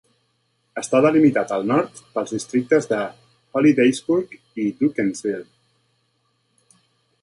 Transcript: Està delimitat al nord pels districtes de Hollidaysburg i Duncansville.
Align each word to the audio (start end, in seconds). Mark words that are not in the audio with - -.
Està 0.81 1.01
delimitat 1.05 1.53
al 1.57 1.67
nord 1.73 2.01
pels 2.15 2.33
districtes 2.37 2.89
de 2.95 3.03
Hollidaysburg 3.61 4.37
i 4.65 4.69
Duncansville. 4.83 5.47